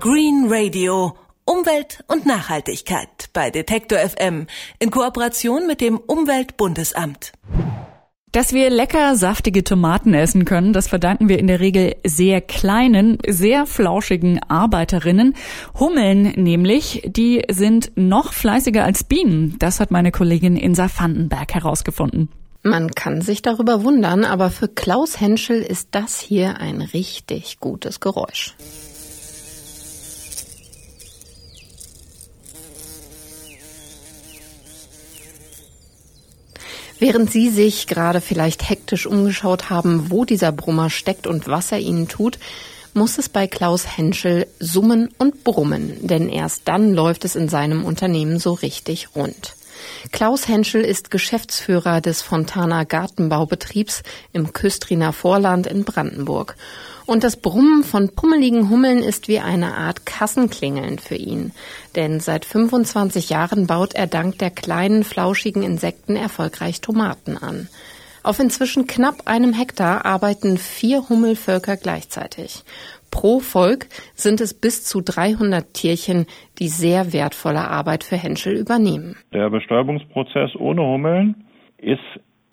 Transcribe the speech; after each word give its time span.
Green 0.00 0.46
Radio. 0.48 1.16
Umwelt 1.44 2.04
und 2.06 2.24
Nachhaltigkeit 2.24 3.30
bei 3.32 3.50
Detektor 3.50 3.98
FM 3.98 4.46
in 4.78 4.92
Kooperation 4.92 5.66
mit 5.66 5.80
dem 5.80 5.96
Umweltbundesamt. 5.98 7.32
Dass 8.30 8.52
wir 8.52 8.70
lecker 8.70 9.16
saftige 9.16 9.64
Tomaten 9.64 10.14
essen 10.14 10.44
können, 10.44 10.72
das 10.72 10.86
verdanken 10.86 11.28
wir 11.28 11.40
in 11.40 11.48
der 11.48 11.58
Regel 11.58 11.96
sehr 12.06 12.40
kleinen, 12.40 13.18
sehr 13.26 13.66
flauschigen 13.66 14.40
Arbeiterinnen. 14.40 15.34
Hummeln 15.80 16.32
nämlich, 16.36 17.02
die 17.04 17.42
sind 17.50 17.90
noch 17.96 18.32
fleißiger 18.32 18.84
als 18.84 19.02
Bienen. 19.02 19.56
Das 19.58 19.80
hat 19.80 19.90
meine 19.90 20.12
Kollegin 20.12 20.56
Insa 20.56 20.88
Vandenberg 20.96 21.54
herausgefunden. 21.54 22.28
Man 22.62 22.92
kann 22.92 23.20
sich 23.20 23.42
darüber 23.42 23.82
wundern, 23.82 24.24
aber 24.24 24.50
für 24.50 24.68
Klaus 24.68 25.20
Henschel 25.20 25.60
ist 25.60 25.88
das 25.90 26.20
hier 26.20 26.60
ein 26.60 26.82
richtig 26.82 27.58
gutes 27.58 27.98
Geräusch. 27.98 28.54
Während 36.98 37.30
Sie 37.30 37.48
sich 37.50 37.86
gerade 37.86 38.20
vielleicht 38.20 38.68
hektisch 38.68 39.06
umgeschaut 39.06 39.70
haben, 39.70 40.10
wo 40.10 40.24
dieser 40.24 40.50
Brummer 40.50 40.90
steckt 40.90 41.26
und 41.26 41.46
was 41.46 41.70
er 41.70 41.78
Ihnen 41.78 42.08
tut, 42.08 42.38
muss 42.94 43.18
es 43.18 43.28
bei 43.28 43.46
Klaus 43.46 43.96
Henschel 43.96 44.48
summen 44.58 45.10
und 45.18 45.44
brummen, 45.44 45.96
denn 46.00 46.28
erst 46.28 46.62
dann 46.64 46.92
läuft 46.92 47.24
es 47.24 47.36
in 47.36 47.48
seinem 47.48 47.84
Unternehmen 47.84 48.40
so 48.40 48.52
richtig 48.52 49.14
rund. 49.14 49.54
Klaus 50.10 50.48
Henschel 50.48 50.82
ist 50.82 51.12
Geschäftsführer 51.12 52.00
des 52.00 52.22
Fontana 52.22 52.82
Gartenbaubetriebs 52.82 54.02
im 54.32 54.52
Küstriner 54.52 55.12
Vorland 55.12 55.68
in 55.68 55.84
Brandenburg 55.84 56.56
und 57.08 57.24
das 57.24 57.40
Brummen 57.40 57.84
von 57.84 58.10
pummeligen 58.14 58.68
Hummeln 58.68 58.98
ist 58.98 59.28
wie 59.28 59.40
eine 59.40 59.74
Art 59.74 60.04
Kassenklingeln 60.04 60.98
für 60.98 61.14
ihn. 61.14 61.52
Denn 61.96 62.20
seit 62.20 62.44
25 62.44 63.30
Jahren 63.30 63.66
baut 63.66 63.94
er 63.94 64.06
dank 64.06 64.38
der 64.38 64.50
kleinen, 64.50 65.04
flauschigen 65.04 65.62
Insekten 65.62 66.16
erfolgreich 66.16 66.82
Tomaten 66.82 67.38
an. 67.38 67.68
Auf 68.22 68.40
inzwischen 68.40 68.86
knapp 68.86 69.26
einem 69.26 69.54
Hektar 69.54 70.04
arbeiten 70.04 70.58
vier 70.58 71.08
Hummelvölker 71.08 71.78
gleichzeitig. 71.78 72.62
Pro 73.10 73.40
Volk 73.40 73.86
sind 74.14 74.42
es 74.42 74.52
bis 74.52 74.84
zu 74.84 75.00
300 75.00 75.72
Tierchen, 75.72 76.26
die 76.58 76.68
sehr 76.68 77.14
wertvolle 77.14 77.68
Arbeit 77.68 78.04
für 78.04 78.16
Henschel 78.16 78.54
übernehmen. 78.54 79.16
Der 79.32 79.48
Bestäubungsprozess 79.48 80.54
ohne 80.56 80.82
Hummeln 80.82 81.46
ist 81.78 82.00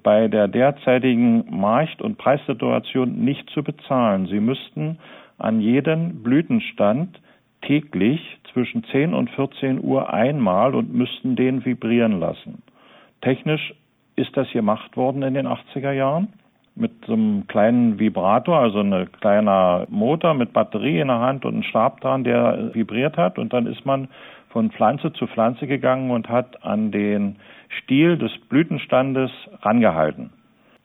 bei 0.06 0.28
der 0.28 0.48
derzeitigen 0.48 1.45
Markt- 1.50 2.00
und 2.00 2.20
Preissituation 2.20 3.25
nicht 3.25 3.50
zu 3.50 3.64
bezahlen. 3.64 4.28
Sie 4.28 4.39
müssten 4.39 5.00
an 5.39 5.59
jeden 5.61 6.22
Blütenstand 6.22 7.20
täglich 7.64 8.22
zwischen 8.53 8.83
10 8.83 9.16
und 9.16 9.31
14 9.31 9.83
Uhr 9.83 10.14
einmal 10.14 10.76
und 10.76 10.94
müssten 10.94 11.36
den 11.36 11.66
vibrieren 11.66 12.20
lassen. 12.20 12.61
Technisch 13.22 13.73
ist 14.16 14.38
das 14.38 14.48
gemacht 14.52 14.95
worden 14.95 15.23
in 15.23 15.33
den 15.33 15.48
80er 15.48 15.92
Jahren 15.92 16.28
mit 16.76 16.92
so 17.08 17.14
einem 17.14 17.48
kleinen 17.48 17.98
Vibrator, 17.98 18.59
also 18.59 18.81
ein 18.81 19.11
kleiner 19.14 19.88
Motor 19.89 20.36
mit 20.36 20.53
Batterie 20.53 21.00
in 21.00 21.08
der 21.08 21.20
Hand 21.20 21.45
und 21.45 21.56
einem 21.56 21.64
Stab 21.64 22.02
dran, 22.02 22.23
der 22.23 22.76
vibriert 22.76 23.17
hat. 23.17 23.39
Und 23.39 23.53
dann 23.53 23.66
ist 23.66 23.88
man 23.88 24.08
von 24.50 24.70
Pflanze 24.70 25.11
zu 25.14 25.26
Pflanze 25.26 25.66
gegangen 25.66 26.11
und 26.11 26.30
hat 26.30 26.64
an 26.64 26.92
den 26.92 27.38
Stiel 27.84 28.18
des 28.18 28.31
Blütenstandes 28.50 29.31
rangehalten. 29.62 30.31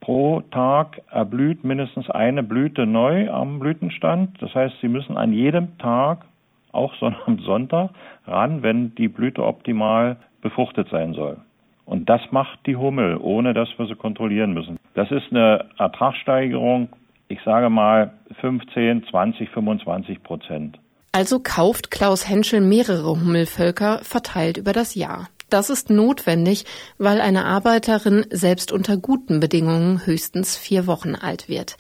Pro 0.01 0.41
Tag 0.51 1.03
erblüht 1.11 1.63
mindestens 1.63 2.09
eine 2.09 2.43
Blüte 2.43 2.87
neu 2.87 3.31
am 3.31 3.59
Blütenstand. 3.59 4.41
Das 4.41 4.55
heißt, 4.55 4.77
Sie 4.81 4.89
müssen 4.89 5.17
an 5.17 5.33
jedem 5.33 5.77
Tag, 5.79 6.25
auch 6.73 6.95
am 7.27 7.39
Sonntag, 7.41 7.91
ran, 8.27 8.63
wenn 8.63 8.95
die 8.95 9.09
Blüte 9.09 9.45
optimal 9.45 10.17
befruchtet 10.41 10.89
sein 10.91 11.13
soll. 11.15 11.37
Und 11.85 12.09
das 12.09 12.21
macht 12.31 12.61
die 12.67 12.77
Hummel, 12.77 13.19
ohne 13.21 13.53
dass 13.53 13.69
wir 13.77 13.87
sie 13.87 13.97
kontrollieren 13.97 14.53
müssen. 14.53 14.79
Das 14.95 15.11
ist 15.11 15.33
eine 15.33 15.67
Ertragssteigerung, 15.77 16.89
ich 17.29 17.41
sage 17.45 17.69
mal 17.69 18.13
15, 18.41 19.05
20, 19.11 19.51
25 19.51 20.23
Prozent. 20.23 20.79
Also 21.13 21.41
kauft 21.41 21.91
Klaus 21.91 22.29
Henschel 22.29 22.61
mehrere 22.61 23.11
Hummelvölker 23.11 23.99
verteilt 24.03 24.57
über 24.57 24.73
das 24.73 24.95
Jahr. 24.95 25.29
Das 25.51 25.69
ist 25.69 25.91
notwendig, 25.91 26.65
weil 26.97 27.21
eine 27.21 27.45
Arbeiterin 27.45 28.25
selbst 28.31 28.71
unter 28.71 28.97
guten 28.97 29.41
Bedingungen 29.41 30.07
höchstens 30.07 30.57
vier 30.57 30.87
Wochen 30.87 31.17
alt 31.17 31.49
wird. 31.49 31.77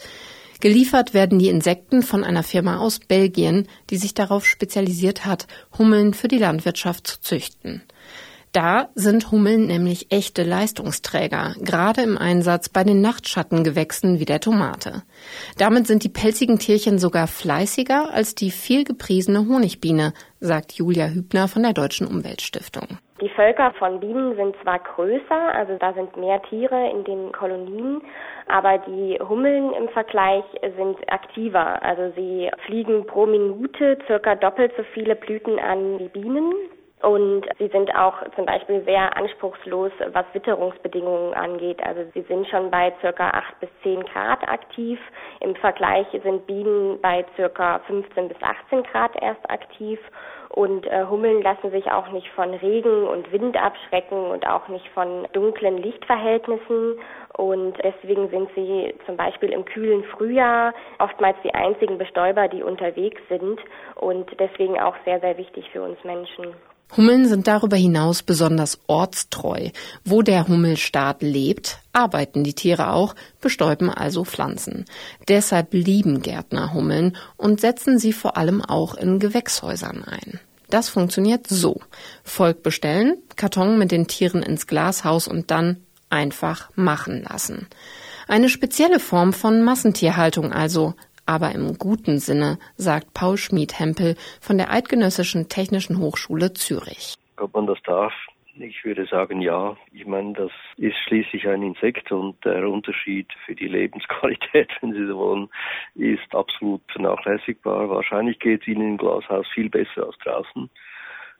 Geliefert 0.61 1.15
werden 1.15 1.39
die 1.39 1.49
Insekten 1.49 2.03
von 2.03 2.23
einer 2.23 2.43
Firma 2.43 2.79
aus 2.79 2.99
Belgien, 2.99 3.67
die 3.89 3.97
sich 3.97 4.13
darauf 4.13 4.45
spezialisiert 4.45 5.25
hat, 5.25 5.47
Hummeln 5.79 6.13
für 6.13 6.29
die 6.29 6.39
Landwirtschaft 6.39 7.07
zu 7.07 7.21
züchten. 7.21 7.83
Da 8.53 8.91
sind 8.97 9.31
Hummeln 9.31 9.69
nämlich 9.69 10.11
echte 10.11 10.43
Leistungsträger, 10.43 11.55
gerade 11.61 12.03
im 12.03 12.19
Einsatz 12.19 12.69
bei 12.69 12.83
den 12.83 13.01
Nachtschattengewächsen 13.01 14.19
wie 14.19 14.25
der 14.25 14.41
Tomate. 14.41 15.05
Damit 15.57 15.87
sind 15.87 16.03
die 16.03 16.09
pelzigen 16.09 16.59
Tierchen 16.59 16.99
sogar 16.99 17.29
fleißiger 17.29 18.13
als 18.13 18.35
die 18.35 18.51
viel 18.51 18.83
gepriesene 18.83 19.47
Honigbiene, 19.47 20.13
sagt 20.41 20.73
Julia 20.73 21.07
Hübner 21.07 21.47
von 21.47 21.63
der 21.63 21.75
Deutschen 21.75 22.09
Umweltstiftung. 22.09 22.99
Die 23.21 23.29
Völker 23.29 23.73
von 23.79 24.01
Bienen 24.01 24.35
sind 24.37 24.57
zwar 24.63 24.79
größer, 24.79 25.55
also 25.55 25.77
da 25.79 25.93
sind 25.93 26.17
mehr 26.17 26.41
Tiere 26.43 26.91
in 26.91 27.05
den 27.05 27.33
Kolonien, 27.33 28.01
aber 28.49 28.79
die 28.79 29.19
Hummeln 29.21 29.75
im 29.75 29.89
Vergleich 29.91 30.45
sind 30.77 30.97
aktiver. 31.13 31.83
Also 31.83 32.13
sie 32.17 32.51
fliegen 32.65 33.07
pro 33.07 33.27
Minute 33.27 33.99
circa 34.07 34.35
doppelt 34.35 34.73
so 34.77 34.83
viele 34.95 35.17
Blüten 35.17 35.59
an 35.59 35.99
wie 35.99 36.09
Bienen. 36.09 36.55
Und 37.03 37.47
sie 37.59 37.69
sind 37.69 37.95
auch 37.95 38.17
zum 38.37 38.45
Beispiel 38.45 38.85
sehr 38.85 39.17
anspruchslos, 39.17 39.91
was 40.13 40.27
Witterungsbedingungen 40.35 41.33
angeht. 41.33 41.83
Also 41.83 42.03
sie 42.13 42.21
sind 42.23 42.47
schon 42.49 42.71
bei 42.71 42.93
circa 43.01 43.31
8 43.31 43.61
bis 43.61 43.71
10 43.83 44.05
Grad 44.05 44.47
aktiv. 44.47 44.99
Im 45.41 45.57
Vergleich 45.57 46.07
sind 46.23 46.47
Bienen 46.47 47.01
bei 47.01 47.25
circa 47.37 47.79
15 47.87 48.29
bis 48.29 48.37
18 48.43 48.83
Grad 48.83 49.13
erst 49.23 49.49
aktiv. 49.49 49.99
Und 50.51 50.87
äh, 50.89 51.07
Hummeln 51.09 51.41
lassen 51.41 51.71
sich 51.71 51.91
auch 51.91 52.11
nicht 52.11 52.29
von 52.31 52.53
Regen 52.53 53.07
und 53.07 53.33
Wind 53.33 53.57
abschrecken 53.57 54.27
und 54.31 54.47
auch 54.47 54.69
nicht 54.69 54.89
von 54.91 55.27
dunklen 55.33 55.79
Lichtverhältnissen. 55.79 56.99
Und 57.35 57.79
deswegen 57.83 58.29
sind 58.29 58.51
sie 58.55 58.95
zum 59.07 59.17
Beispiel 59.17 59.53
im 59.53 59.65
kühlen 59.65 60.05
Frühjahr 60.05 60.75
oftmals 60.99 61.37
die 61.45 61.55
einzigen 61.55 61.97
Bestäuber, 61.97 62.49
die 62.49 62.63
unterwegs 62.63 63.23
sind 63.31 63.59
und 63.95 64.29
deswegen 64.39 64.79
auch 64.79 64.97
sehr, 65.07 65.21
sehr 65.21 65.39
wichtig 65.39 65.71
für 65.71 65.83
uns 65.83 66.03
Menschen. 66.05 66.53
Hummeln 66.97 67.29
sind 67.29 67.47
darüber 67.47 67.77
hinaus 67.77 68.23
besonders 68.23 68.79
ortstreu. 68.87 69.71
Wo 70.05 70.23
der 70.23 70.49
Hummelstaat 70.49 71.23
lebt, 71.23 71.79
arbeiten 71.93 72.45
die 72.45 72.55
Tiere 72.55 72.93
auch, 72.93 73.15
bestäuben 73.41 73.91
also 73.91 74.25
Pflanzen. 74.25 74.85
Deshalb 75.29 75.73
lieben 75.73 76.23
Gärtner 76.23 76.73
Hummeln 76.73 77.17
und 77.37 77.61
setzen 77.61 77.99
sie 77.99 78.13
vor 78.13 78.37
allem 78.37 78.63
auch 78.63 78.95
in 78.95 79.19
Gewächshäusern 79.19 80.05
ein. 80.05 80.41
Das 80.69 80.89
funktioniert 80.89 81.47
so. 81.49 81.81
Volk 82.23 82.63
bestellen, 82.63 83.17
Karton 83.37 83.79
mit 83.79 83.91
den 83.91 84.07
Tieren 84.07 84.43
ins 84.43 84.67
Glashaus 84.67 85.27
und 85.27 85.51
dann 85.51 85.79
einfach 86.11 86.71
machen 86.77 87.25
lassen. 87.29 87.67
Eine 88.29 88.49
spezielle 88.49 89.01
Form 89.01 89.33
von 89.33 89.63
Massentierhaltung 89.63 90.53
also, 90.53 90.95
aber 91.31 91.53
im 91.53 91.79
guten 91.79 92.19
Sinne, 92.19 92.59
sagt 92.77 93.15
Paul 93.15 93.37
Schmid-Hempel 93.37 94.17
von 94.41 94.59
der 94.59 94.73
Eidgenössischen 94.73 95.49
Technischen 95.49 95.99
Hochschule 96.01 96.55
Zürich. 96.55 97.15
Ob 97.37 97.55
man 97.55 97.69
das 97.69 97.81
darf, 97.85 98.13
ich 98.59 98.85
würde 98.85 99.07
sagen, 99.07 99.41
ja. 99.41 99.77
Ich 99.93 100.07
meine, 100.07 100.33
das 100.33 100.51
ist 100.77 100.97
schließlich 101.07 101.47
ein 101.47 101.63
Insekt 101.63 102.11
und 102.11 102.45
der 102.45 102.69
Unterschied 102.69 103.29
für 103.47 103.55
die 103.55 103.69
Lebensqualität, 103.69 104.71
wenn 104.81 104.93
Sie 104.93 105.07
so 105.07 105.17
wollen, 105.19 105.49
ist 105.95 106.35
absolut 106.35 106.83
vernachlässigbar. 106.91 107.89
Wahrscheinlich 107.89 108.41
geht 108.41 108.63
es 108.63 108.67
Ihnen 108.67 108.89
im 108.89 108.99
Glashaus 108.99 109.47
viel 109.55 109.71
besser 109.71 110.07
als 110.07 110.19
draußen. 110.19 110.69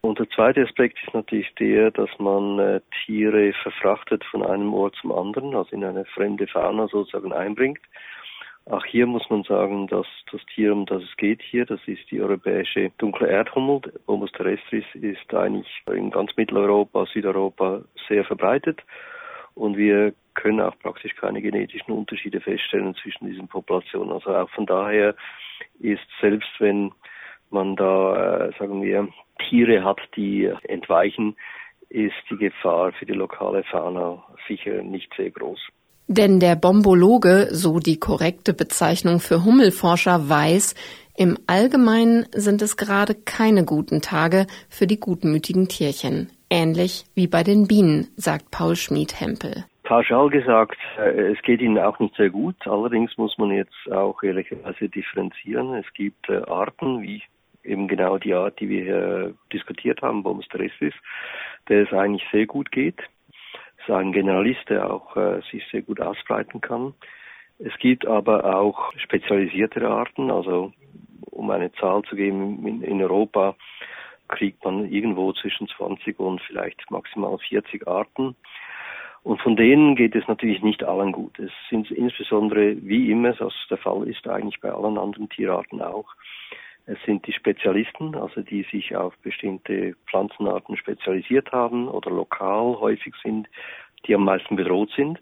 Und 0.03 0.19
der 0.21 0.31
zweite 0.31 0.63
Aspekt 0.63 0.99
ist 1.05 1.13
natürlich 1.13 1.53
der, 1.57 1.91
dass 1.91 2.11
man 2.19 2.59
äh, 2.61 2.81
Tiere 3.05 3.53
verfrachtet 3.61 4.25
von 4.31 4.43
einem 4.47 4.73
Ort 4.73 4.95
zum 5.01 5.11
anderen, 5.11 5.55
also 5.57 5.75
in 5.75 5.85
eine 5.85 6.05
fremde 6.07 6.47
Fauna 6.47 6.87
sozusagen 6.87 7.33
einbringt. 7.33 7.81
Auch 8.71 8.85
hier 8.85 9.05
muss 9.07 9.29
man 9.29 9.43
sagen, 9.43 9.89
dass 9.89 10.07
das 10.31 10.41
Tier, 10.55 10.73
um 10.73 10.87
das 10.87 11.03
es 11.03 11.17
geht 11.17 11.43
hier, 11.43 11.67
das 11.67 11.81
ist 11.87 12.09
die 12.09 12.21
europäische 12.21 12.93
dunkle 12.99 13.27
Erdhummel. 13.29 13.81
Homus 14.07 14.31
terrestris 14.31 14.85
ist 14.95 15.35
eigentlich 15.35 15.83
in 15.93 16.13
ganz 16.13 16.31
Mitteleuropa, 16.37 17.05
Südeuropa 17.07 17.83
sehr 18.09 18.25
verbreitet. 18.25 18.81
Und 19.55 19.77
wir 19.77 20.15
können 20.35 20.61
auch 20.61 20.79
praktisch 20.79 21.17
keine 21.17 21.43
genetischen 21.43 21.93
Unterschiede 21.93 22.41
feststellen 22.41 22.95
zwischen 22.95 23.27
diesen 23.27 23.49
Populationen. 23.49 24.13
Also 24.13 24.33
auch 24.33 24.51
von 24.51 24.67
daher 24.67 25.17
ist 25.81 26.07
selbst 26.21 26.53
wenn 26.61 26.93
man 27.51 27.75
da, 27.75 28.47
äh, 28.47 28.53
sagen 28.57 28.83
wir, 28.83 29.09
Tiere 29.49 29.83
hat, 29.83 30.01
die 30.15 30.45
entweichen, 30.69 31.37
ist 31.89 32.15
die 32.31 32.37
Gefahr 32.37 32.93
für 32.93 33.05
die 33.05 33.15
lokale 33.15 33.65
Fauna 33.65 34.23
sicher 34.47 34.81
nicht 34.85 35.13
sehr 35.17 35.33
groß. 35.33 35.61
Denn 36.13 36.41
der 36.41 36.57
Bombologe, 36.57 37.47
so 37.53 37.79
die 37.79 38.01
korrekte 38.01 38.53
Bezeichnung 38.53 39.21
für 39.21 39.45
Hummelforscher, 39.45 40.29
weiß, 40.29 40.75
im 41.17 41.39
Allgemeinen 41.47 42.27
sind 42.33 42.63
es 42.63 42.77
gerade 42.77 43.15
keine 43.15 43.65
guten 43.65 44.01
Tage 44.03 44.49
für 44.69 44.89
die 44.89 44.99
gutmütigen 44.99 45.69
Tierchen. 45.69 46.33
Ähnlich 46.51 47.05
wie 47.15 47.29
bei 47.29 47.45
den 47.45 47.69
Bienen, 47.69 48.09
sagt 48.17 48.51
Paul 48.51 48.75
Schmid-Hempel. 48.75 49.67
Pauschal 49.85 50.31
gesagt, 50.31 50.79
äh, 50.99 51.31
es 51.31 51.41
geht 51.43 51.61
ihnen 51.61 51.79
auch 51.79 52.01
nicht 52.01 52.17
sehr 52.17 52.31
gut. 52.31 52.57
Allerdings 52.67 53.17
muss 53.17 53.39
man 53.39 53.53
jetzt 53.53 53.93
auch 53.93 54.21
ehrlicherweise 54.25 54.89
differenzieren. 54.89 55.75
Es 55.75 55.87
gibt 55.95 56.29
äh, 56.29 56.43
Arten, 56.49 57.03
wie 57.03 57.23
eben 57.63 57.87
genau 57.87 58.19
die 58.19 58.35
Art, 58.35 58.59
die 58.59 58.69
wir 58.69 58.83
hier 58.83 59.35
diskutiert 59.53 60.03
haben, 60.03 60.25
Bomus 60.25 60.49
terrestris, 60.49 60.95
der 61.69 61.85
es 61.85 61.93
eigentlich 61.93 62.25
sehr 62.33 62.47
gut 62.47 62.73
geht. 62.73 62.99
Ein 63.91 64.13
Generalist, 64.13 64.69
der 64.69 64.91
auch 64.91 65.17
äh, 65.17 65.41
sich 65.51 65.65
sehr 65.71 65.83
gut 65.83 66.01
ausbreiten 66.01 66.61
kann. 66.61 66.95
Es 67.59 67.77
gibt 67.79 68.07
aber 68.07 68.57
auch 68.57 68.93
spezialisiertere 68.97 69.89
Arten, 69.89 70.31
also 70.31 70.73
um 71.31 71.51
eine 71.51 71.73
Zahl 71.73 72.03
zu 72.05 72.17
geben, 72.17 72.67
in, 72.67 72.83
in 72.83 73.03
Europa 73.03 73.55
kriegt 74.29 74.65
man 74.65 74.91
irgendwo 74.91 75.33
zwischen 75.33 75.69
20 75.69 76.19
und 76.19 76.41
vielleicht 76.43 76.91
maximal 76.91 77.37
40 77.39 77.87
Arten. 77.87 78.37
Und 79.23 79.41
von 79.43 79.57
denen 79.57 79.97
geht 79.97 80.15
es 80.15 80.27
natürlich 80.29 80.63
nicht 80.63 80.83
allen 80.83 81.13
gut. 81.13 81.39
Es 81.39 81.51
sind 81.69 81.91
insbesondere, 81.91 82.77
wie 82.83 83.11
immer 83.11 83.33
das 83.33 83.53
der 83.69 83.77
Fall 83.77 84.09
ist, 84.09 84.27
eigentlich 84.27 84.61
bei 84.61 84.71
allen 84.71 84.97
anderen 84.97 85.29
Tierarten 85.29 85.83
auch, 85.83 86.15
es 86.91 86.99
sind 87.07 87.27
die 87.27 87.33
Spezialisten, 87.33 88.17
also 88.17 88.41
die 88.43 88.67
sich 88.73 88.97
auf 88.97 89.17
bestimmte 89.19 89.95
Pflanzenarten 90.09 90.77
spezialisiert 90.77 91.53
haben 91.53 91.89
oder 91.89 92.11
lokal 92.11 92.81
häufig 92.81 93.15
sind, 93.23 93.49
die 94.07 94.15
am 94.15 94.25
meisten 94.25 94.57
bedroht 94.57 94.91
sind. 94.97 95.21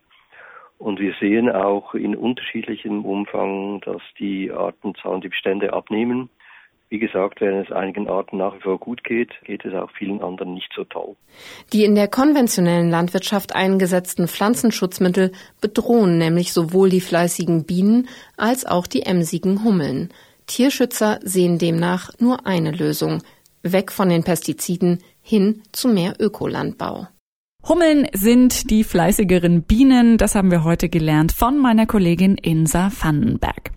Und 0.78 0.98
wir 1.00 1.14
sehen 1.20 1.50
auch 1.50 1.94
in 1.94 2.14
unterschiedlichem 2.16 3.04
Umfang, 3.04 3.80
dass 3.80 4.00
die 4.18 4.50
Artenzahlen, 4.50 5.20
die 5.20 5.28
Bestände 5.28 5.72
abnehmen. 5.72 6.30
Wie 6.88 6.98
gesagt, 6.98 7.42
wenn 7.42 7.56
es 7.56 7.70
einigen 7.70 8.08
Arten 8.08 8.38
nach 8.38 8.54
wie 8.54 8.60
vor 8.60 8.78
gut 8.78 9.04
geht, 9.04 9.30
geht 9.44 9.64
es 9.66 9.74
auch 9.74 9.90
vielen 9.90 10.22
anderen 10.22 10.54
nicht 10.54 10.72
so 10.74 10.84
toll. 10.84 11.16
Die 11.74 11.84
in 11.84 11.94
der 11.94 12.08
konventionellen 12.08 12.88
Landwirtschaft 12.88 13.54
eingesetzten 13.54 14.26
Pflanzenschutzmittel 14.26 15.32
bedrohen 15.60 16.16
nämlich 16.16 16.54
sowohl 16.54 16.88
die 16.88 17.02
fleißigen 17.02 17.66
Bienen 17.66 18.08
als 18.38 18.64
auch 18.64 18.86
die 18.86 19.02
emsigen 19.02 19.64
Hummeln. 19.64 20.08
Tierschützer 20.48 21.20
sehen 21.22 21.58
demnach 21.58 22.10
nur 22.18 22.46
eine 22.46 22.72
Lösung. 22.72 23.22
Weg 23.62 23.92
von 23.92 24.08
den 24.08 24.24
Pestiziden 24.24 25.02
hin 25.22 25.62
zu 25.72 25.88
mehr 25.88 26.14
Ökolandbau. 26.18 27.06
Hummeln 27.68 28.08
sind 28.12 28.70
die 28.70 28.82
fleißigeren 28.82 29.62
Bienen, 29.62 30.16
das 30.16 30.34
haben 30.34 30.50
wir 30.50 30.64
heute 30.64 30.88
gelernt 30.88 31.32
von 31.32 31.58
meiner 31.58 31.86
Kollegin 31.86 32.36
Insa 32.36 32.90
Vandenberg. 33.00 33.72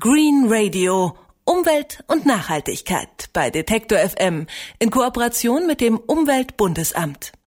Green 0.00 0.46
Radio 0.48 1.16
Umwelt 1.48 2.02
und 2.08 2.26
Nachhaltigkeit 2.26 3.30
bei 3.32 3.50
Detektor 3.50 3.98
FM 3.98 4.46
in 4.80 4.90
Kooperation 4.90 5.66
mit 5.66 5.80
dem 5.80 5.96
Umweltbundesamt. 5.96 7.32